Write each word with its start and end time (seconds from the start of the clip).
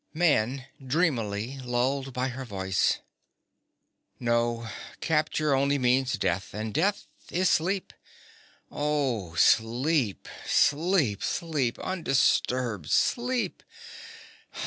MAN. 0.15 0.65
(dreamily, 0.83 1.59
lulled 1.59 2.11
by 2.11 2.29
her 2.29 2.43
voice). 2.43 3.01
No, 4.19 4.67
capture 4.99 5.53
only 5.53 5.77
means 5.77 6.13
death; 6.13 6.55
and 6.55 6.73
death 6.73 7.05
is 7.29 7.51
sleep—oh, 7.51 9.35
sleep, 9.35 10.27
sleep, 10.43 11.21
sleep, 11.23 11.77
undisturbed 11.77 12.89
sleep! 12.89 13.61